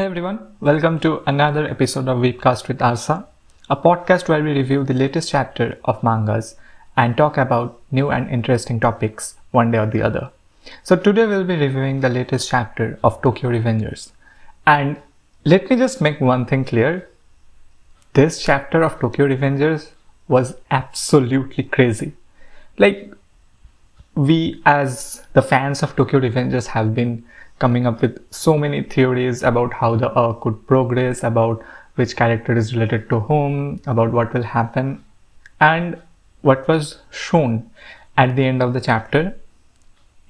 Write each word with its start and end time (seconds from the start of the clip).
Hey 0.00 0.06
everyone, 0.06 0.38
welcome 0.60 0.98
to 1.00 1.22
another 1.26 1.68
episode 1.68 2.08
of 2.08 2.20
Weebcast 2.20 2.68
with 2.68 2.78
Arsa, 2.78 3.26
a 3.68 3.76
podcast 3.76 4.28
where 4.30 4.42
we 4.42 4.52
review 4.52 4.82
the 4.82 4.94
latest 4.94 5.28
chapter 5.28 5.78
of 5.84 6.02
mangas 6.02 6.56
and 6.96 7.18
talk 7.18 7.36
about 7.36 7.78
new 7.92 8.10
and 8.10 8.26
interesting 8.30 8.80
topics 8.80 9.34
one 9.50 9.70
day 9.70 9.76
or 9.76 9.84
the 9.84 10.00
other. 10.00 10.30
So 10.84 10.96
today 10.96 11.26
we'll 11.26 11.44
be 11.44 11.54
reviewing 11.54 12.00
the 12.00 12.08
latest 12.08 12.48
chapter 12.48 12.98
of 13.04 13.20
Tokyo 13.20 13.50
Revengers. 13.50 14.12
And 14.66 14.96
let 15.44 15.68
me 15.68 15.76
just 15.76 16.00
make 16.00 16.18
one 16.18 16.46
thing 16.46 16.64
clear. 16.64 17.06
This 18.14 18.42
chapter 18.42 18.82
of 18.82 18.98
Tokyo 19.00 19.28
Revengers 19.28 19.90
was 20.28 20.56
absolutely 20.70 21.64
crazy. 21.64 22.14
Like 22.78 23.12
we 24.14 24.62
as 24.64 25.26
the 25.34 25.42
fans 25.42 25.82
of 25.82 25.94
Tokyo 25.94 26.20
Revengers 26.20 26.68
have 26.68 26.94
been 26.94 27.22
coming 27.60 27.86
up 27.86 28.02
with 28.02 28.18
so 28.32 28.56
many 28.58 28.82
theories 28.82 29.42
about 29.42 29.72
how 29.72 29.94
the 29.94 30.10
arc 30.12 30.40
could 30.40 30.66
progress, 30.66 31.22
about 31.22 31.62
which 31.94 32.16
character 32.16 32.56
is 32.56 32.74
related 32.74 33.08
to 33.10 33.20
whom, 33.20 33.80
about 33.86 34.12
what 34.12 34.34
will 34.34 34.42
happen, 34.42 35.04
and 35.60 36.00
what 36.42 36.66
was 36.66 36.98
shown 37.10 37.70
at 38.16 38.34
the 38.34 38.44
end 38.44 38.62
of 38.62 38.72
the 38.72 38.80
chapter. 38.80 39.36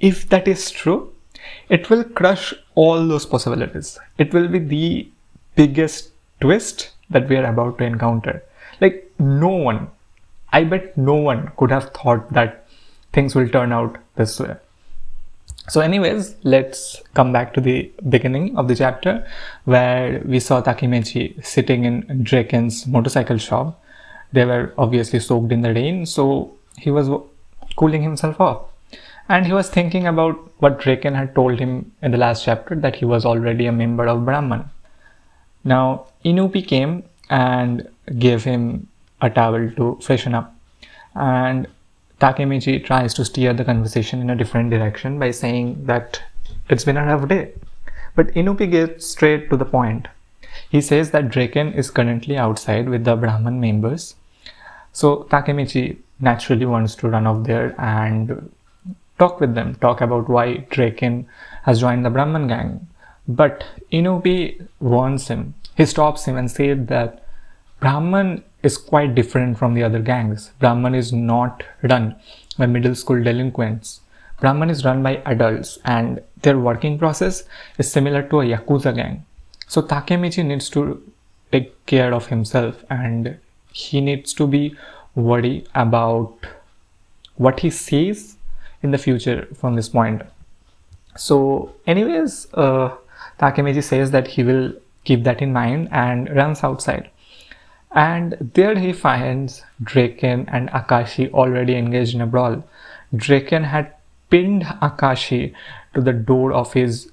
If 0.00 0.28
that 0.30 0.48
is 0.48 0.70
true, 0.70 1.12
it 1.68 1.88
will 1.88 2.04
crush 2.04 2.52
all 2.74 3.06
those 3.06 3.26
possibilities. 3.26 3.98
It 4.18 4.34
will 4.34 4.48
be 4.48 4.58
the 4.58 5.08
biggest 5.54 6.10
twist 6.40 6.90
that 7.10 7.28
we 7.28 7.36
are 7.36 7.44
about 7.44 7.78
to 7.78 7.84
encounter. 7.84 8.42
Like, 8.80 9.10
no 9.18 9.48
one, 9.48 9.90
I 10.52 10.64
bet 10.64 10.96
no 10.96 11.14
one 11.14 11.52
could 11.56 11.70
have 11.70 11.90
thought 11.90 12.32
that 12.32 12.66
things 13.12 13.34
will 13.34 13.48
turn 13.48 13.72
out 13.72 13.98
this 14.16 14.40
way. 14.40 14.56
So, 15.70 15.80
anyways, 15.80 16.34
let's 16.42 17.00
come 17.14 17.32
back 17.32 17.54
to 17.54 17.60
the 17.60 17.92
beginning 18.08 18.58
of 18.58 18.66
the 18.66 18.74
chapter 18.74 19.24
where 19.66 20.20
we 20.24 20.40
saw 20.40 20.60
Takemichi 20.60 21.44
sitting 21.46 21.84
in 21.84 22.24
Draken's 22.24 22.88
motorcycle 22.88 23.38
shop. 23.38 23.80
They 24.32 24.44
were 24.44 24.74
obviously 24.76 25.20
soaked 25.20 25.52
in 25.52 25.62
the 25.62 25.72
rain, 25.72 26.06
so 26.06 26.52
he 26.76 26.90
was 26.90 27.08
cooling 27.76 28.02
himself 28.02 28.40
off. 28.40 28.62
And 29.28 29.46
he 29.46 29.52
was 29.52 29.70
thinking 29.70 30.08
about 30.08 30.34
what 30.58 30.80
Draken 30.80 31.14
had 31.14 31.36
told 31.36 31.60
him 31.60 31.92
in 32.02 32.10
the 32.10 32.18
last 32.18 32.44
chapter 32.44 32.74
that 32.74 32.96
he 32.96 33.04
was 33.04 33.24
already 33.24 33.66
a 33.66 33.72
member 33.72 34.08
of 34.08 34.24
Brahman. 34.24 34.68
Now, 35.62 36.06
Inupi 36.24 36.66
came 36.66 37.04
and 37.28 37.88
gave 38.18 38.42
him 38.42 38.88
a 39.20 39.30
towel 39.30 39.70
to 39.76 40.00
freshen 40.02 40.34
up. 40.34 40.52
And 41.14 41.68
Takemichi 42.20 42.84
tries 42.84 43.14
to 43.14 43.24
steer 43.24 43.54
the 43.54 43.64
conversation 43.64 44.20
in 44.20 44.30
a 44.30 44.36
different 44.36 44.70
direction 44.70 45.18
by 45.18 45.30
saying 45.30 45.86
that 45.86 46.22
it's 46.68 46.84
been 46.84 46.98
a 46.98 47.06
rough 47.06 47.28
day. 47.28 47.52
But 48.14 48.28
Inupi 48.34 48.70
gets 48.70 49.06
straight 49.06 49.48
to 49.50 49.56
the 49.56 49.64
point. 49.64 50.08
He 50.68 50.80
says 50.80 51.10
that 51.12 51.30
Draken 51.30 51.72
is 51.72 51.90
currently 51.90 52.36
outside 52.36 52.88
with 52.88 53.04
the 53.04 53.16
Brahman 53.16 53.60
members. 53.60 54.16
So 54.92 55.24
Takemichi 55.30 55.96
naturally 56.20 56.66
wants 56.66 56.94
to 56.96 57.08
run 57.08 57.26
off 57.26 57.44
there 57.46 57.74
and 57.80 58.50
talk 59.18 59.40
with 59.40 59.54
them, 59.54 59.74
talk 59.76 60.00
about 60.00 60.28
why 60.28 60.58
Draken 60.70 61.26
has 61.62 61.80
joined 61.80 62.04
the 62.04 62.10
Brahman 62.10 62.48
gang. 62.48 62.86
But 63.26 63.64
Inupi 63.92 64.66
warns 64.80 65.28
him. 65.28 65.54
He 65.76 65.86
stops 65.86 66.24
him 66.26 66.36
and 66.36 66.50
says 66.50 66.86
that 66.86 67.24
Brahman 67.78 68.44
is 68.62 68.76
quite 68.76 69.14
different 69.14 69.58
from 69.58 69.74
the 69.74 69.82
other 69.82 70.00
gangs. 70.00 70.50
Brahman 70.58 70.94
is 70.94 71.12
not 71.12 71.62
run 71.82 72.16
by 72.58 72.66
middle 72.66 72.94
school 72.94 73.22
delinquents. 73.22 74.00
Brahman 74.40 74.70
is 74.70 74.84
run 74.84 75.02
by 75.02 75.22
adults 75.26 75.78
and 75.84 76.22
their 76.42 76.58
working 76.58 76.98
process 76.98 77.44
is 77.78 77.90
similar 77.90 78.22
to 78.22 78.40
a 78.40 78.44
Yakuza 78.44 78.94
gang. 78.94 79.24
So 79.66 79.82
Takemichi 79.82 80.44
needs 80.44 80.68
to 80.70 81.02
take 81.52 81.86
care 81.86 82.12
of 82.12 82.26
himself 82.26 82.84
and 82.90 83.38
he 83.72 84.00
needs 84.00 84.32
to 84.34 84.46
be 84.46 84.76
worried 85.14 85.68
about 85.74 86.34
what 87.36 87.60
he 87.60 87.70
sees 87.70 88.36
in 88.82 88.90
the 88.90 88.98
future 88.98 89.46
from 89.54 89.76
this 89.76 89.88
point. 89.88 90.22
So 91.16 91.74
anyways, 91.86 92.46
uh, 92.54 92.96
Takemichi 93.38 93.82
says 93.82 94.10
that 94.10 94.26
he 94.26 94.42
will 94.42 94.72
keep 95.04 95.24
that 95.24 95.42
in 95.42 95.52
mind 95.52 95.88
and 95.92 96.34
runs 96.34 96.62
outside 96.62 97.10
and 97.92 98.36
there 98.54 98.78
he 98.78 98.92
finds 98.92 99.62
Draken 99.82 100.48
and 100.48 100.70
Akashi 100.70 101.32
already 101.32 101.76
engaged 101.76 102.14
in 102.14 102.20
a 102.20 102.26
brawl. 102.26 102.64
Draken 103.14 103.64
had 103.64 103.94
pinned 104.30 104.62
Akashi 104.62 105.52
to 105.94 106.00
the 106.00 106.12
door 106.12 106.52
of 106.52 106.72
his 106.72 107.10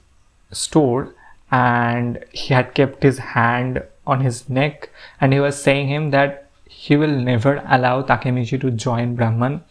store 0.52 1.16
and 1.52 2.24
he 2.32 2.54
had 2.54 2.76
kept 2.76 3.02
his 3.02 3.18
hand 3.18 3.84
on 4.06 4.22
his 4.22 4.50
neck 4.50 4.90
and 5.20 5.34
he 5.34 5.40
was 5.40 5.62
saying 5.62 5.88
him 5.88 6.12
that 6.12 6.50
he 6.70 6.96
will 6.96 7.08
never 7.10 7.64
allow 7.68 8.04
Takemichi 8.04 8.62
to 8.62 8.70
join 8.70 9.16
Brahman. 9.16 9.64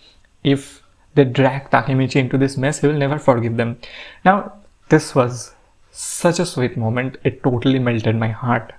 If 0.42 0.82
they 1.14 1.24
drag 1.24 1.70
Takemichi 1.70 2.16
into 2.16 2.36
this 2.36 2.56
mess 2.56 2.80
he 2.80 2.88
will 2.88 2.94
never 2.94 3.18
forgive 3.18 3.56
them. 3.56 3.78
Now 4.24 4.54
this 4.88 5.14
was 5.14 5.54
such 5.92 6.40
a 6.40 6.46
sweet 6.46 6.76
moment. 6.76 7.16
It 7.22 7.44
totally 7.44 7.78
melted 7.78 8.16
my 8.16 8.28
heart 8.28 8.72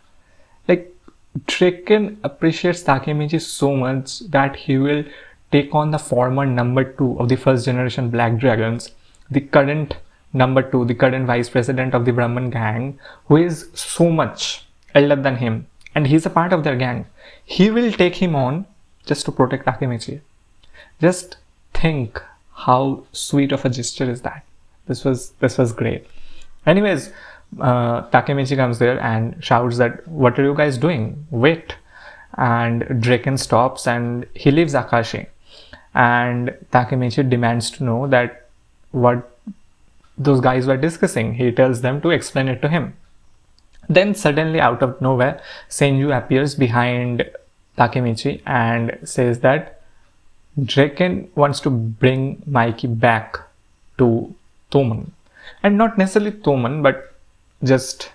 Draken 1.45 2.19
appreciates 2.23 2.83
Takemichi 2.83 3.41
so 3.41 3.75
much 3.75 4.19
that 4.31 4.55
he 4.55 4.77
will 4.77 5.03
take 5.51 5.73
on 5.75 5.91
the 5.91 5.99
former 5.99 6.45
number 6.45 6.83
two 6.83 7.19
of 7.19 7.29
the 7.29 7.35
first 7.35 7.65
generation 7.65 8.09
Black 8.09 8.37
Dragons, 8.37 8.91
the 9.29 9.41
current 9.41 9.97
number 10.33 10.61
two, 10.61 10.85
the 10.85 10.95
current 10.95 11.25
vice 11.27 11.49
president 11.49 11.93
of 11.93 12.05
the 12.05 12.13
Brahman 12.13 12.49
gang, 12.49 12.99
who 13.25 13.37
is 13.37 13.69
so 13.73 14.09
much 14.09 14.65
elder 14.95 15.15
than 15.15 15.37
him, 15.37 15.67
and 15.95 16.07
he's 16.07 16.25
a 16.25 16.29
part 16.29 16.53
of 16.53 16.63
their 16.63 16.75
gang. 16.75 17.05
He 17.43 17.69
will 17.69 17.91
take 17.91 18.15
him 18.15 18.35
on 18.35 18.65
just 19.05 19.25
to 19.25 19.31
protect 19.31 19.65
Takemichi. 19.65 20.21
Just 21.01 21.37
think 21.73 22.21
how 22.53 23.03
sweet 23.11 23.51
of 23.51 23.65
a 23.65 23.69
gesture 23.69 24.09
is 24.09 24.21
that. 24.21 24.43
This 24.87 25.03
was 25.03 25.31
this 25.39 25.57
was 25.57 25.73
great. 25.73 26.07
Anyways, 26.65 27.11
uh, 27.59 28.03
Takemichi 28.09 28.55
comes 28.55 28.79
there 28.79 28.99
and 28.99 29.43
shouts 29.43 29.77
that, 29.77 30.07
what 30.07 30.37
are 30.37 30.43
you 30.43 30.53
guys 30.53 30.77
doing? 30.77 31.25
Wait. 31.31 31.75
And 32.37 33.01
Draken 33.01 33.37
stops 33.37 33.87
and 33.87 34.25
he 34.33 34.51
leaves 34.51 34.73
Akashi. 34.73 35.27
And 35.95 36.55
Takemichi 36.71 37.27
demands 37.29 37.71
to 37.71 37.83
know 37.83 38.07
that 38.07 38.49
what 38.91 39.37
those 40.17 40.41
guys 40.41 40.67
were 40.67 40.77
discussing. 40.77 41.35
He 41.35 41.51
tells 41.51 41.81
them 41.81 42.01
to 42.01 42.09
explain 42.09 42.47
it 42.47 42.61
to 42.61 42.69
him. 42.69 42.95
Then 43.89 44.13
suddenly 44.13 44.59
out 44.59 44.83
of 44.83 44.99
nowhere, 45.01 45.41
Senju 45.69 46.15
appears 46.15 46.55
behind 46.55 47.29
Takemichi 47.77 48.41
and 48.45 48.97
says 49.03 49.39
that 49.39 49.81
Draken 50.61 51.29
wants 51.35 51.59
to 51.61 51.69
bring 51.69 52.41
Mikey 52.45 52.87
back 52.87 53.39
to 53.97 54.33
Toman. 54.71 55.11
And 55.63 55.77
not 55.77 55.97
necessarily 55.97 56.31
Toman, 56.31 56.83
but 56.83 57.15
just 57.63 58.11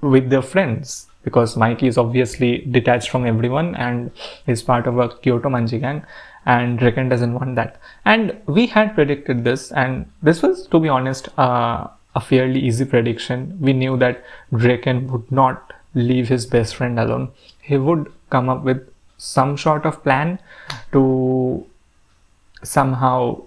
with 0.00 0.30
their 0.30 0.42
friends 0.42 1.06
because 1.22 1.56
Mikey 1.56 1.86
is 1.86 1.98
obviously 1.98 2.58
detached 2.70 3.10
from 3.10 3.26
everyone 3.26 3.74
and 3.76 4.10
is 4.46 4.62
part 4.62 4.86
of 4.86 4.98
a 4.98 5.08
Kanto 5.08 5.48
Manji 5.48 5.80
gang 5.80 6.04
and 6.44 6.78
Draken 6.78 7.08
doesn't 7.08 7.34
want 7.34 7.54
that. 7.54 7.80
And 8.04 8.40
we 8.46 8.66
had 8.66 8.94
predicted 8.94 9.44
this 9.44 9.70
and 9.72 10.10
this 10.22 10.42
was 10.42 10.66
to 10.68 10.80
be 10.80 10.88
honest 10.88 11.28
uh, 11.38 11.86
a 12.14 12.20
fairly 12.20 12.60
easy 12.60 12.84
prediction. 12.84 13.56
We 13.60 13.72
knew 13.72 13.96
that 13.98 14.24
Draken 14.52 15.10
would 15.12 15.30
not 15.30 15.72
leave 15.94 16.28
his 16.28 16.46
best 16.46 16.74
friend 16.74 16.98
alone. 16.98 17.30
He 17.60 17.76
would 17.76 18.12
come 18.30 18.48
up 18.48 18.64
with 18.64 18.88
some 19.18 19.56
sort 19.56 19.86
of 19.86 20.02
plan 20.02 20.40
to 20.90 21.64
somehow 22.64 23.42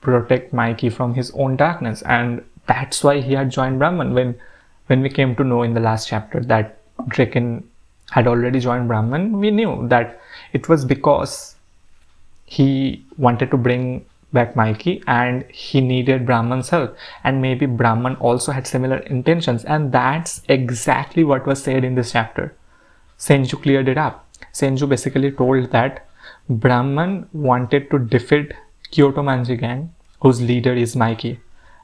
protect 0.00 0.52
Mikey 0.52 0.90
from 0.90 1.14
his 1.14 1.30
own 1.32 1.56
darkness 1.56 2.02
and 2.02 2.44
that's 2.66 3.04
why 3.04 3.20
he 3.20 3.34
had 3.34 3.50
joined 3.50 3.78
Brahman 3.78 4.14
when 4.14 4.40
when 4.92 5.00
we 5.00 5.08
came 5.08 5.34
to 5.36 5.44
know 5.50 5.62
in 5.62 5.72
the 5.72 5.80
last 5.80 6.06
chapter 6.06 6.40
that 6.52 6.78
Draken 7.08 7.66
had 8.10 8.26
already 8.26 8.60
joined 8.60 8.88
Brahman, 8.88 9.38
we 9.38 9.50
knew 9.50 9.88
that 9.88 10.20
it 10.52 10.68
was 10.68 10.84
because 10.84 11.56
he 12.44 13.02
wanted 13.16 13.50
to 13.52 13.56
bring 13.56 14.04
back 14.34 14.54
Mikey 14.54 15.02
and 15.06 15.44
he 15.50 15.80
needed 15.80 16.26
Brahman's 16.26 16.68
help. 16.68 16.94
And 17.24 17.40
maybe 17.40 17.64
Brahman 17.64 18.16
also 18.16 18.52
had 18.52 18.66
similar 18.66 18.98
intentions. 19.16 19.64
And 19.64 19.92
that's 19.92 20.42
exactly 20.48 21.24
what 21.24 21.46
was 21.46 21.62
said 21.62 21.84
in 21.84 21.94
this 21.94 22.12
chapter. 22.12 22.54
Senju 23.18 23.62
cleared 23.62 23.88
it 23.88 23.96
up. 23.96 24.26
Senju 24.52 24.88
basically 24.88 25.32
told 25.32 25.70
that 25.70 26.06
Brahman 26.50 27.28
wanted 27.32 27.90
to 27.90 27.98
defeat 27.98 28.52
Kanto 28.90 29.22
Manji 29.22 29.58
gang, 29.58 29.94
whose 30.20 30.42
leader 30.42 30.74
is 30.74 30.94
Mikey. 30.94 31.40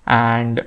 And 0.07 0.67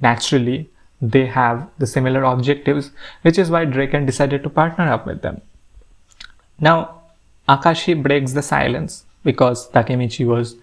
naturally, 0.00 0.70
they 1.02 1.26
have 1.26 1.68
the 1.78 1.86
similar 1.86 2.22
objectives, 2.22 2.92
which 3.22 3.36
is 3.36 3.50
why 3.50 3.64
Draken 3.64 4.06
decided 4.06 4.44
to 4.44 4.50
partner 4.50 4.90
up 4.90 5.04
with 5.04 5.20
them. 5.22 5.40
Now, 6.60 7.02
Akashi 7.48 8.00
breaks 8.00 8.32
the 8.32 8.42
silence 8.42 9.04
because 9.24 9.68
Takemichi 9.70 10.24
was 10.24 10.54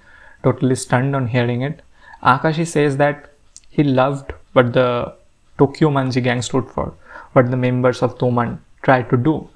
totally 0.43 0.75
stunned 0.75 1.15
on 1.15 1.27
hearing 1.27 1.61
it. 1.61 1.81
Akashi 2.23 2.65
says 2.65 2.95
that 2.97 3.31
he 3.69 3.83
loved 3.83 4.31
what 4.53 4.71
the 4.71 5.13
Tokyo 5.57 5.89
Manji 5.89 6.23
gang 6.23 6.41
stood 6.41 6.69
for, 6.69 6.93
what 7.33 7.51
the 7.51 7.57
members 7.57 8.01
of 8.01 8.17
Toman 8.17 8.59
tried 8.81 9.09
to 9.09 9.17
do. 9.17 9.49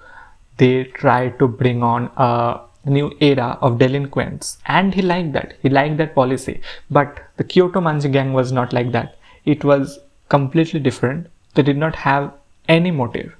They 0.57 0.83
tried 0.83 1.39
to 1.39 1.47
bring 1.47 1.81
on 1.81 2.11
a 2.17 2.59
new 2.85 3.15
era 3.21 3.57
of 3.61 3.79
delinquents 3.79 4.57
and 4.65 4.93
he 4.93 5.01
liked 5.01 5.31
that 5.33 5.53
he 5.61 5.69
liked 5.69 5.97
that 5.97 6.13
policy 6.13 6.59
but 6.91 7.19
the 7.37 7.43
kanto 7.43 7.79
manji 7.79 8.11
gang 8.11 8.33
was 8.33 8.51
not 8.51 8.73
like 8.73 8.91
that 8.91 9.17
it 9.45 9.63
was 9.63 9.99
completely 10.29 10.79
different. 10.79 11.27
They 11.53 11.63
did 11.63 11.77
not 11.77 11.95
have 11.95 12.33
any 12.67 12.91
motive. 12.91 13.35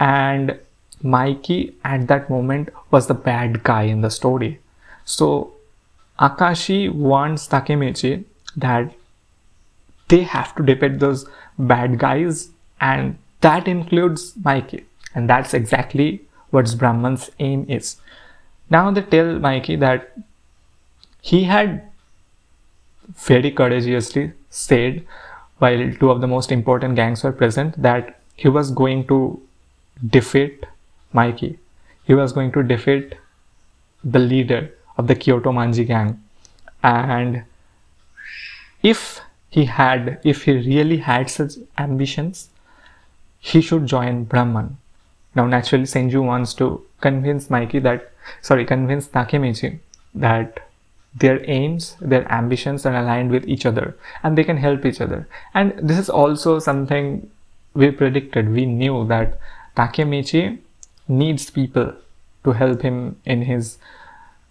And 0.00 0.58
mikey 1.02 1.74
at 1.84 2.06
that 2.08 2.30
moment 2.30 2.68
was 2.90 3.06
the 3.06 3.14
bad 3.14 3.62
guy 3.62 3.82
in 3.82 4.00
the 4.00 4.10
story. 4.10 4.60
So 5.04 5.52
akashi 6.18 6.92
wants 6.92 7.48
takemichi 7.48 8.24
that 8.56 8.92
they 10.08 10.22
have 10.22 10.54
to 10.56 10.62
defeat 10.62 10.98
those 10.98 11.28
bad 11.58 11.98
guys 11.98 12.50
and 12.80 13.16
that 13.40 13.66
includes 13.66 14.34
mikey. 14.44 14.84
And 15.14 15.28
that's 15.28 15.54
exactly 15.54 16.22
what 16.50 16.74
brahman's 16.78 17.30
aim 17.38 17.66
is. 17.68 17.96
Now 18.70 18.90
they 18.90 19.02
tell 19.02 19.38
Mikey 19.38 19.76
that 19.76 20.16
he 21.20 21.44
had 21.44 21.82
very 23.14 23.50
courageously 23.50 24.32
said, 24.48 25.04
while 25.62 25.82
two 26.00 26.10
of 26.10 26.20
the 26.20 26.26
most 26.26 26.52
important 26.52 26.96
gangs 26.96 27.22
were 27.24 27.32
present, 27.32 27.80
that 27.80 28.20
he 28.34 28.48
was 28.48 28.70
going 28.70 29.06
to 29.06 29.18
defeat 30.18 30.66
Mikey. 31.12 31.58
He 32.04 32.14
was 32.14 32.32
going 32.32 32.52
to 32.52 32.62
defeat 32.62 33.14
the 34.02 34.18
leader 34.18 34.62
of 34.98 35.06
the 35.06 35.14
Kanto 35.14 35.52
Manji 35.52 35.86
gang. 35.86 36.22
And 36.82 37.44
if 38.82 39.20
he 39.50 39.66
had, 39.66 40.20
if 40.24 40.44
he 40.44 40.52
really 40.52 40.96
had 40.96 41.30
such 41.30 41.52
ambitions, 41.78 42.48
he 43.38 43.60
should 43.60 43.86
join 43.86 44.24
Brahman. 44.24 44.78
Now, 45.34 45.46
naturally, 45.46 45.84
Senju 45.84 46.24
wants 46.24 46.54
to 46.54 46.84
convince 47.00 47.48
Mikey 47.50 47.78
that 47.80 48.10
sorry, 48.40 48.64
convince 48.64 49.08
Takemichi 49.08 49.78
that 50.14 50.68
their 51.14 51.48
aims, 51.48 51.96
their 52.00 52.30
ambitions 52.32 52.86
are 52.86 52.94
aligned 52.94 53.30
with 53.30 53.46
each 53.46 53.66
other 53.66 53.96
and 54.22 54.36
they 54.36 54.44
can 54.44 54.56
help 54.56 54.84
each 54.86 55.00
other. 55.00 55.28
And 55.54 55.78
this 55.78 55.98
is 55.98 56.08
also 56.08 56.58
something 56.58 57.30
we 57.74 57.90
predicted. 57.90 58.50
We 58.50 58.66
knew 58.66 59.06
that 59.08 59.38
Takemichi 59.76 60.58
needs 61.08 61.50
people 61.50 61.94
to 62.44 62.52
help 62.52 62.82
him 62.82 63.16
in 63.24 63.42
his 63.42 63.78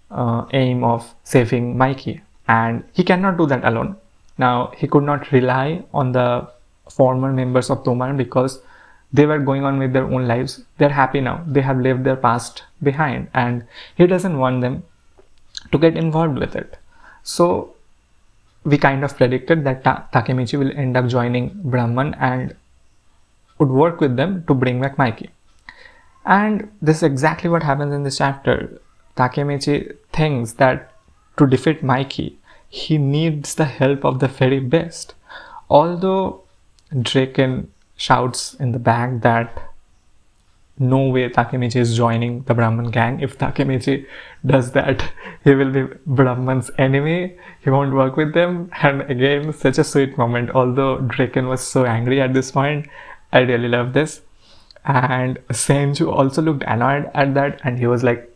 uh, 0.10 0.46
aim 0.54 0.84
of 0.84 1.14
saving 1.24 1.78
Mikey, 1.78 2.22
and 2.48 2.84
he 2.94 3.04
cannot 3.04 3.38
do 3.38 3.46
that 3.48 3.64
alone. 3.64 3.96
Now, 4.38 4.72
he 4.76 4.88
could 4.88 5.04
not 5.04 5.32
rely 5.32 5.84
on 5.94 6.12
the 6.12 6.48
former 6.90 7.32
members 7.32 7.70
of 7.70 7.84
Toman 7.84 8.18
because 8.18 8.62
they 9.14 9.26
were 9.26 9.40
going 9.40 9.64
on 9.66 9.78
with 9.78 9.94
their 9.94 10.06
own 10.06 10.28
lives 10.28 10.64
they're 10.78 10.90
happy 10.90 11.22
now 11.22 11.44
they 11.48 11.62
have 11.62 11.80
left 11.80 12.04
their 12.04 12.16
past 12.16 12.64
behind 12.82 13.28
and 13.34 13.66
he 13.96 14.08
doesn't 14.08 14.38
want 14.38 14.62
them 14.62 14.84
to 15.72 15.78
get 15.78 15.98
involved 15.98 16.38
with 16.38 16.56
it. 16.56 16.78
So 17.24 17.76
we 18.64 18.78
kind 18.78 19.04
of 19.04 19.18
predicted 19.18 19.64
that 19.64 19.84
Ta- 19.84 20.08
takemichi 20.14 20.58
will 20.58 20.72
end 20.76 20.98
up 20.98 21.08
joining 21.08 21.60
brahman 21.64 22.14
and 22.16 22.56
would 23.58 23.70
work 23.70 24.00
with 24.00 24.18
them 24.18 24.44
to 24.48 24.54
bring 24.54 24.82
back 24.82 24.98
mikey. 24.98 25.30
And 26.26 26.72
this 26.82 26.98
is 26.98 27.04
exactly 27.04 27.50
what 27.50 27.64
happens 27.64 27.94
in 27.94 28.04
this 28.04 28.18
chapter. 28.18 28.82
Takemichi 29.18 29.98
thinks 30.12 30.54
that 30.54 30.92
to 31.38 31.48
defeat 31.48 31.84
mikey 31.84 32.38
he 32.70 32.98
needs 32.98 33.56
the 33.56 33.66
help 33.66 34.06
of 34.06 34.20
the 34.20 34.28
very 34.30 34.60
best. 34.60 35.14
Although 35.70 36.44
draken 37.02 37.72
shouts 37.98 38.54
in 38.54 38.72
the 38.72 38.80
back 38.80 39.22
that 39.22 39.71
no 40.82 41.08
way 41.08 41.30
Takemichi 41.30 41.78
is 41.78 41.96
joining 41.96 42.42
the 42.44 42.54
Brahman 42.54 42.90
gang. 42.90 43.20
If 43.22 43.38
Takemichi 43.38 44.06
does 44.46 44.72
that, 44.72 45.12
he 45.44 45.54
will 45.56 45.72
be 45.72 45.84
Brahman's 46.06 46.72
enemy. 46.78 47.38
He 47.64 47.70
won't 47.70 47.94
work 47.94 48.18
with 48.18 48.34
them. 48.34 48.72
And 48.82 49.04
again, 49.04 49.54
such 49.54 49.78
a 49.78 49.84
sweet 49.84 50.18
moment. 50.18 50.50
Although 50.52 50.98
Draken 51.00 51.48
was 51.48 51.62
so 51.62 51.86
angry 51.86 52.20
at 52.20 52.34
this 52.34 52.52
point, 52.52 52.88
I 53.32 53.40
really 53.40 53.68
love 53.68 53.94
this. 53.94 54.22
And 54.84 55.38
Senju 55.50 56.12
also 56.12 56.42
looked 56.42 56.64
annoyed 56.64 57.10
at 57.14 57.36
that 57.36 57.62
and 57.64 57.78
he 57.78 57.86
was 57.86 58.04
like, 58.04 58.36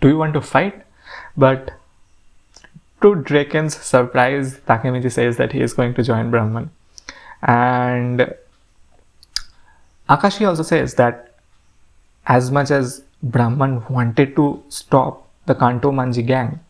Do 0.00 0.08
you 0.08 0.18
want 0.18 0.34
to 0.34 0.40
fight? 0.40 0.82
But 1.36 1.70
to 3.02 3.14
Draken's 3.14 3.76
surprise, 3.76 4.58
Takemichi 4.60 5.12
says 5.12 5.36
that 5.36 5.52
he 5.52 5.60
is 5.60 5.72
going 5.72 5.94
to 5.94 6.02
join 6.02 6.30
Brahman. 6.30 6.70
And 7.42 8.34
Akashi 10.08 10.46
also 10.46 10.62
says 10.62 10.94
that 10.94 11.25
as 12.26 12.50
much 12.50 12.70
as 12.70 13.02
Brahman 13.22 13.84
wanted 13.88 14.36
to 14.36 14.62
stop 14.68 15.28
the 15.46 15.54
Kanto 15.54 15.90
Manji 15.90 16.26
gang, 16.26 16.60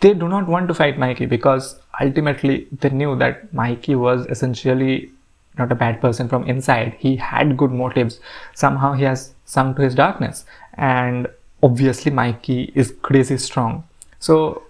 they 0.00 0.14
do 0.14 0.28
not 0.28 0.46
want 0.46 0.68
to 0.68 0.74
fight 0.74 0.98
Mikey 0.98 1.26
because 1.26 1.78
ultimately 2.00 2.66
they 2.80 2.90
knew 2.90 3.16
that 3.16 3.52
Mikey 3.52 3.94
was 3.94 4.26
essentially 4.26 5.10
not 5.56 5.70
a 5.70 5.74
bad 5.74 6.00
person 6.00 6.28
from 6.28 6.44
inside. 6.44 6.96
He 6.98 7.16
had 7.16 7.56
good 7.56 7.70
motives. 7.70 8.20
Somehow 8.54 8.92
he 8.92 9.04
has 9.04 9.34
sunk 9.44 9.76
to 9.76 9.82
his 9.82 9.94
darkness. 9.94 10.44
And 10.74 11.28
obviously 11.62 12.10
Mikey 12.10 12.72
is 12.74 12.94
crazy 13.02 13.38
strong. 13.38 13.84
So 14.18 14.62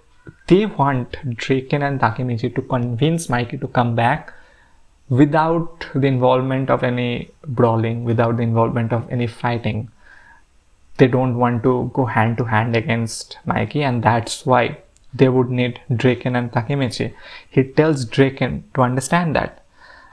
they 0.46 0.66
want 0.66 1.16
Draken 1.36 1.82
and 1.82 2.00
Takemichi 2.00 2.54
to 2.54 2.62
convince 2.62 3.28
Mikey 3.28 3.58
to 3.58 3.68
come 3.68 3.94
back 3.94 4.32
without 5.08 5.86
the 5.94 6.06
involvement 6.06 6.70
of 6.70 6.82
any 6.82 7.30
brawling, 7.46 8.04
without 8.04 8.36
the 8.36 8.42
involvement 8.42 8.92
of 8.92 9.08
any 9.10 9.26
fighting. 9.26 9.90
They 10.96 11.08
don't 11.08 11.38
want 11.38 11.62
to 11.64 11.90
go 11.92 12.04
hand 12.06 12.38
to 12.38 12.44
hand 12.44 12.76
against 12.76 13.38
Mikey, 13.44 13.82
and 13.82 14.02
that's 14.02 14.46
why 14.46 14.78
they 15.12 15.28
would 15.28 15.50
need 15.50 15.80
Draken 15.94 16.36
and 16.36 16.50
Takemichi. 16.50 17.14
He 17.50 17.64
tells 17.64 18.04
Draken 18.04 18.64
to 18.74 18.82
understand 18.82 19.36
that. 19.36 19.64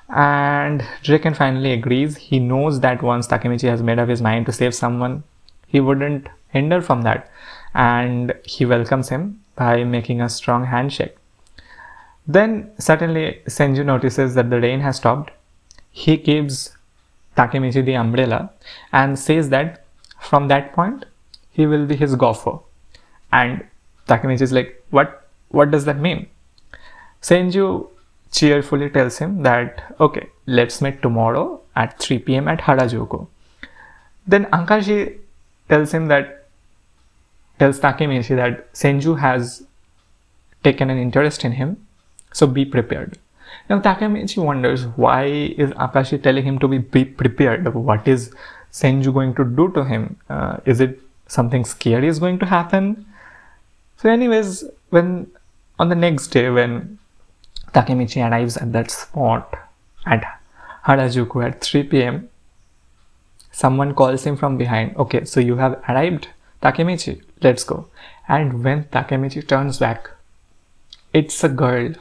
And 0.10 0.84
Draken 1.04 1.36
finally 1.36 1.72
agrees. 1.72 2.18
He 2.18 2.40
knows 2.40 2.80
that 2.82 3.02
once 3.02 3.28
Takemichi 3.28 3.70
has 3.70 3.82
made 3.82 4.00
up 4.00 4.10
his 4.10 4.22
mind 4.22 4.46
to 4.48 4.52
save 4.52 4.76
someone, 4.76 5.24
he 5.68 5.80
wouldn't 5.80 6.28
hinder 6.50 6.82
from 6.82 7.04
that. 7.04 7.32
And 7.74 8.34
he 8.44 8.66
welcomes 8.66 9.10
him 9.10 9.42
by 9.56 9.84
making 9.84 10.20
a 10.20 10.30
strong 10.30 10.66
handshake. 10.66 11.16
Then 12.34 12.72
suddenly 12.78 13.42
Senju 13.48 13.86
notices 13.86 14.36
that 14.36 14.50
the 14.50 14.62
rain 14.62 14.80
has 14.80 14.98
stopped. 14.98 15.32
He 15.92 16.16
gives 16.16 16.78
Takemichi 17.36 17.84
the 17.84 17.96
umbrella 17.96 18.52
and 18.94 19.20
says 19.20 19.50
that 19.50 19.84
from 20.20 20.48
that 20.48 20.72
point 20.74 21.06
he 21.52 21.66
will 21.66 21.86
be 21.86 21.98
his 21.98 22.16
gopher. 22.16 22.60
And 23.34 23.66
Takemichi 24.08 24.42
is 24.42 24.54
like, 24.54 24.82
What 24.92 25.28
what 25.50 25.72
does 25.72 25.84
that 25.86 26.00
mean? 26.00 26.28
Senju 27.22 27.90
cheerfully 28.32 28.90
tells 28.90 29.18
him 29.18 29.44
that 29.44 29.84
okay, 30.00 30.30
let's 30.46 30.82
meet 30.82 31.02
tomorrow 31.02 31.60
at 31.76 32.00
3 32.00 32.20
pm 32.20 32.48
at 32.48 32.62
Harajuku. 32.62 33.28
Then 34.26 34.46
Akashi 34.46 35.18
tells 35.68 35.92
him 35.92 36.08
that 36.08 36.48
tells 37.60 37.80
Takemichi 37.82 38.36
that 38.38 38.74
Senju 38.74 39.20
has 39.20 39.64
taken 40.64 40.90
an 40.90 40.98
interest 40.98 41.44
in 41.44 41.52
him 41.64 41.78
so 42.34 42.48
be 42.48 42.66
prepared. 42.66 43.18
Now 43.70 43.80
Takemichi 43.80 44.44
wonders 44.44 44.86
why 44.96 45.26
is 45.26 45.72
Akashi 45.72 46.22
telling 46.22 46.44
him 46.44 46.60
to 46.60 46.68
be, 46.68 46.80
be 46.80 47.06
prepared? 47.06 47.74
What 47.74 48.08
is 48.08 48.34
Senju 48.72 49.14
going 49.14 49.36
to 49.36 49.44
do 49.44 49.72
to 49.74 49.84
him? 49.84 50.18
Uh, 50.30 50.58
is 50.66 50.80
it 50.80 51.00
something 51.28 51.66
scary 51.66 52.08
is 52.08 52.20
going 52.20 52.40
to 52.40 52.46
happen? 52.46 53.06
So, 53.98 54.10
anyways, 54.10 54.64
when 54.90 55.30
on 55.80 55.90
the 55.90 55.96
next 55.96 56.28
day 56.28 56.50
when 56.50 56.98
Takemichi 57.74 58.28
arrives 58.28 58.58
at 58.58 58.74
that 58.74 58.92
spot 58.92 59.58
at 60.06 60.26
Harajuku 60.86 61.46
at 61.46 61.62
3 61.62 61.84
p.m., 61.84 62.30
someone 63.52 63.94
calls 63.94 64.24
him 64.24 64.36
from 64.36 64.58
behind. 64.58 64.96
Okay, 64.98 65.26
so 65.26 65.40
you 65.40 65.58
have 65.58 65.82
arrived, 65.88 66.30
Takemichi. 66.62 67.22
Let's 67.42 67.64
go. 67.64 67.88
And 68.28 68.64
when 68.64 68.86
Takemichi 68.86 69.48
turns 69.48 69.78
back, 69.78 70.10
it's 71.14 71.44
a 71.44 71.50
girl 71.50 71.94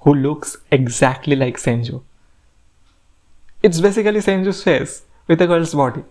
who 0.00 0.14
looks 0.14 0.56
exactly 0.70 1.36
like 1.36 1.56
Senju. 1.56 2.02
It's 3.62 3.80
basically 3.80 4.20
Senju's 4.20 4.62
face 4.62 5.02
with 5.26 5.42
a 5.42 5.46
girl's 5.46 5.74
body. 5.74 6.02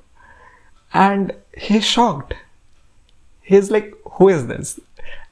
And 0.93 1.33
he's 1.57 1.85
shocked. 1.85 2.33
He's 3.41 3.71
like, 3.71 3.93
who 4.13 4.29
is 4.29 4.47
this? 4.47 4.79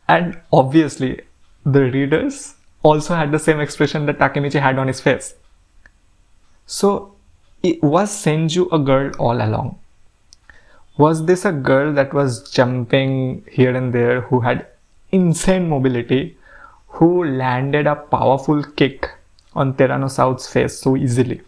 And 0.07 0.39
obviously, 0.51 1.21
the 1.65 1.91
readers 1.91 2.55
also 2.81 3.15
had 3.15 3.31
the 3.31 3.39
same 3.39 3.59
expression 3.59 4.05
that 4.05 4.17
Takemichi 4.17 4.59
had 4.59 4.79
on 4.79 4.87
his 4.87 5.01
face. 5.01 5.35
So, 6.65 7.15
was 7.81 8.09
Senju 8.09 8.71
a 8.71 8.79
girl 8.79 9.11
all 9.19 9.41
along? 9.41 9.79
Was 10.97 11.25
this 11.25 11.45
a 11.45 11.51
girl 11.51 11.93
that 11.93 12.13
was 12.13 12.49
jumping 12.49 13.45
here 13.51 13.75
and 13.75 13.93
there 13.93 14.21
who 14.21 14.39
had 14.39 14.65
insane 15.11 15.69
mobility 15.69 16.37
who 16.87 17.25
landed 17.25 17.87
a 17.87 17.95
powerful 17.95 18.63
kick 18.63 19.09
on 19.53 19.73
Terano 19.73 20.09
South's 20.09 20.47
face 20.47 20.79
so 20.79 20.95
easily. 20.95 21.41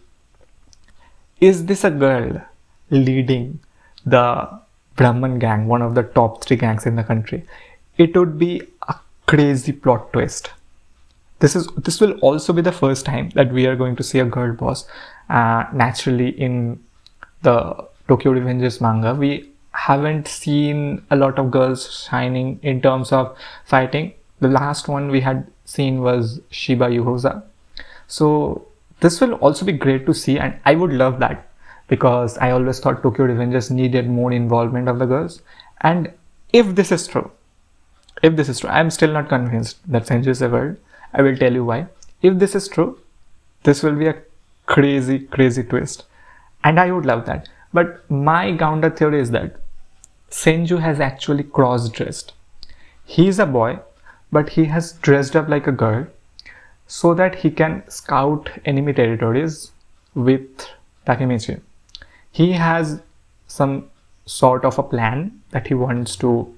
is 1.39 1.65
this 1.65 1.84
a 1.84 1.91
girl 1.91 2.41
leading 2.89 3.60
the 4.05 4.25
Brahman 4.96 5.39
gang, 5.39 5.67
one 5.67 5.81
of 5.81 5.96
the 5.96 6.03
top 6.03 6.43
three 6.43 6.58
gangs 6.58 6.86
in 6.86 6.96
the 6.96 7.03
country? 7.03 7.46
It 7.98 8.15
would 8.17 8.38
be 8.38 8.62
a 8.88 8.96
crazy 9.25 9.72
plot 9.72 10.12
twist. 10.12 10.51
This 11.39 11.55
is 11.55 11.67
this 11.77 12.01
will 12.01 12.13
also 12.19 12.51
be 12.51 12.62
the 12.62 12.72
first 12.72 13.05
time 13.05 13.29
that 13.36 13.53
we 13.53 13.65
are 13.65 13.75
going 13.75 13.96
to 13.96 14.03
see 14.03 14.19
a 14.19 14.25
girl 14.25 14.53
boss. 14.53 14.86
Uh, 15.29 15.65
naturally, 15.74 16.29
in 16.29 16.84
the 17.43 17.88
Tokyo 18.10 18.34
Revengers 18.34 18.81
manga, 18.81 19.15
we 19.15 19.50
haven't 19.72 20.27
seen 20.27 21.05
a 21.10 21.15
lot 21.15 21.39
of 21.39 21.51
girls 21.51 21.89
shining 22.05 22.60
in 22.62 22.81
terms 22.81 23.13
of 23.13 23.38
fighting. 23.65 24.13
The 24.39 24.48
last 24.48 24.88
one 24.88 25.10
we 25.10 25.22
had 25.22 25.48
seen 25.65 26.01
was 26.01 26.41
Shiba 26.50 26.88
Yuzuha. 26.88 27.43
So 28.08 28.67
this 29.00 29.22
will 29.22 29.34
also 29.34 29.65
be 29.65 29.74
great 29.74 30.05
to 30.05 30.13
see, 30.13 30.39
and 30.39 30.60
I 30.65 30.75
would 30.75 30.93
love 30.93 31.19
that 31.19 31.50
because 31.88 32.38
I 32.38 32.51
always 32.51 32.79
thought 32.79 33.01
Tokyo 33.01 33.27
Revengers 33.27 33.72
needed 33.72 34.10
more 34.10 34.31
involvement 34.31 34.88
of 34.88 35.00
the 35.00 35.05
girls. 35.05 35.41
And 35.81 36.12
if 36.53 36.75
this 36.75 36.91
is 36.91 37.08
true, 37.08 37.31
if 38.22 38.36
this 38.36 38.50
is 38.50 38.60
true, 38.60 38.69
I'm 38.69 38.89
still 38.89 39.12
not 39.12 39.29
convinced 39.29 39.77
that 39.91 40.05
Senju 40.05 40.27
is 40.27 40.41
a 40.41 40.50
girl. 40.50 40.75
I 41.13 41.22
will 41.22 41.36
tell 41.36 41.53
you 41.53 41.65
why. 41.65 41.88
If 42.22 42.39
this 42.39 42.55
is 42.55 42.67
true, 42.67 43.00
this 43.63 43.81
will 43.81 43.96
be 43.96 44.08
a 44.08 44.22
crazy, 44.65 45.19
crazy 45.19 45.63
twist. 45.63 46.05
And 46.63 46.79
I 46.79 46.91
would 46.91 47.05
love 47.05 47.25
that. 47.25 47.50
But 47.74 48.10
my 48.12 48.55
counter 48.58 48.89
theory 48.89 49.22
is 49.22 49.31
that 49.31 49.55
Senju 50.29 50.79
has 50.79 51.00
actually 51.00 51.43
cross 51.43 51.89
dressed. 51.89 52.34
He 53.05 53.27
is 53.27 53.39
a 53.39 53.46
boy, 53.46 53.79
but 54.32 54.50
he 54.50 54.66
has 54.66 54.94
dressed 54.94 55.36
up 55.36 55.50
like 55.50 55.68
a 55.68 55.72
girl 55.72 56.08
so 56.88 57.14
that 57.14 57.36
he 57.36 57.52
can 57.52 57.84
scout 57.90 58.50
enemy 58.66 58.94
territories 58.94 59.72
with 60.16 60.68
Takemichi. 61.06 61.62
He 62.32 62.54
has 62.54 63.02
some 63.48 63.90
sort 64.26 64.66
of 64.66 64.78
a 64.78 64.84
plan 64.84 65.42
that 65.52 65.68
he 65.68 65.74
wants 65.74 66.16
to 66.18 66.56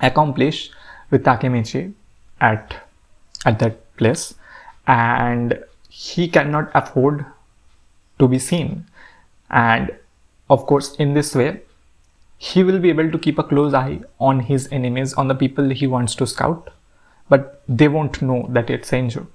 accomplish 0.00 0.70
with 1.10 1.24
Takemichi 1.24 1.92
at 2.40 2.74
at 3.44 3.58
that 3.58 3.96
place 3.96 4.34
and 4.86 5.58
he 5.88 6.28
cannot 6.28 6.70
afford 6.74 7.24
to 8.18 8.28
be 8.28 8.38
seen 8.38 8.84
and 9.50 9.90
of 10.48 10.64
course 10.66 10.94
in 10.96 11.14
this 11.14 11.34
way 11.34 11.60
he 12.38 12.62
will 12.64 12.78
be 12.78 12.88
able 12.88 13.10
to 13.10 13.18
keep 13.18 13.38
a 13.38 13.42
close 13.42 13.74
eye 13.74 14.00
on 14.18 14.40
his 14.40 14.68
enemies 14.72 15.12
on 15.14 15.28
the 15.28 15.34
people 15.34 15.68
he 15.70 15.86
wants 15.86 16.14
to 16.14 16.26
scout 16.26 16.70
but 17.32 17.62
they 17.68 17.88
won't 17.88 18.22
know 18.30 18.40
that 18.56 18.70
it's 18.76 18.90
Senju 18.90 19.26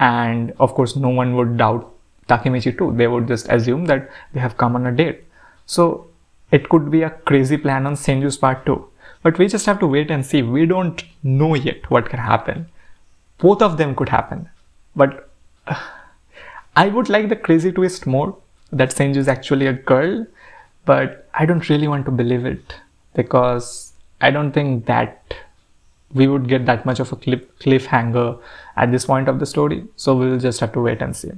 and 0.00 0.52
of 0.58 0.74
course 0.74 0.96
no 0.96 1.10
one 1.22 1.36
would 1.36 1.56
doubt 1.56 1.88
Takemichi 2.30 2.76
too. 2.76 2.92
They 2.96 3.08
would 3.08 3.26
just 3.28 3.48
assume 3.48 3.86
that 3.86 4.08
they 4.32 4.40
have 4.40 4.56
come 4.56 4.76
on 4.76 4.86
a 4.86 4.92
date. 4.92 5.24
So 5.66 6.06
it 6.50 6.68
could 6.68 6.90
be 6.90 7.02
a 7.02 7.10
crazy 7.10 7.56
plan 7.56 7.86
on 7.86 7.94
Senju's 7.94 8.38
part 8.38 8.64
too. 8.64 8.88
But 9.22 9.38
we 9.38 9.48
just 9.48 9.66
have 9.66 9.80
to 9.80 9.86
wait 9.86 10.10
and 10.10 10.24
see. 10.24 10.42
We 10.42 10.66
don't 10.66 11.02
know 11.22 11.54
yet 11.54 11.90
what 11.90 12.08
can 12.08 12.20
happen. 12.20 12.68
Both 13.38 13.62
of 13.62 13.76
them 13.76 13.94
could 13.94 14.08
happen. 14.08 14.48
But 14.96 15.30
uh, 15.66 15.80
I 16.76 16.88
would 16.88 17.08
like 17.08 17.28
the 17.28 17.36
crazy 17.36 17.72
twist 17.72 18.06
more 18.06 18.36
that 18.72 18.90
Senju 18.90 19.16
is 19.16 19.28
actually 19.28 19.66
a 19.66 19.72
girl, 19.72 20.24
but 20.84 21.28
I 21.34 21.44
don't 21.44 21.68
really 21.68 21.88
want 21.88 22.04
to 22.06 22.12
believe 22.12 22.46
it 22.46 22.76
because 23.14 23.92
I 24.20 24.30
don't 24.30 24.52
think 24.52 24.86
that 24.86 25.34
we 26.12 26.26
would 26.26 26.48
get 26.48 26.66
that 26.66 26.84
much 26.84 27.00
of 27.00 27.12
a 27.12 27.16
cliff, 27.16 27.42
cliffhanger 27.58 28.40
at 28.76 28.90
this 28.90 29.06
point 29.06 29.28
of 29.28 29.38
the 29.38 29.46
story. 29.46 29.84
So 29.96 30.16
we'll 30.16 30.38
just 30.38 30.60
have 30.60 30.72
to 30.72 30.80
wait 30.80 31.02
and 31.02 31.14
see. 31.14 31.30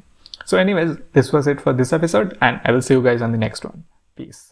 So, 0.45 0.59
anyways, 0.59 0.97
this 1.13 1.33
was 1.33 1.47
it 1.47 1.61
for 1.61 1.73
this 1.73 1.93
episode, 1.93 2.37
and 2.41 2.61
I 2.65 2.73
will 2.73 2.83
see 2.83 2.95
you 2.95 3.03
guys 3.03 3.23
on 3.23 3.33
the 3.33 3.39
next 3.39 3.65
one. 3.65 3.85
Peace. 4.17 4.52